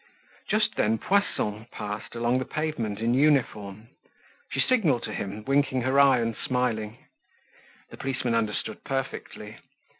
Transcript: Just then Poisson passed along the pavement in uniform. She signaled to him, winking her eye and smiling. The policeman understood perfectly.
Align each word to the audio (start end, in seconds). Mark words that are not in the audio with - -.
Just 0.49 0.77
then 0.77 0.97
Poisson 0.97 1.67
passed 1.71 2.15
along 2.15 2.39
the 2.39 2.45
pavement 2.45 2.97
in 2.97 3.13
uniform. 3.13 3.89
She 4.51 4.59
signaled 4.59 5.03
to 5.03 5.13
him, 5.13 5.43
winking 5.45 5.83
her 5.83 5.99
eye 5.99 6.17
and 6.21 6.35
smiling. 6.35 6.97
The 7.91 7.97
policeman 7.97 8.33
understood 8.33 8.83
perfectly. 8.83 9.57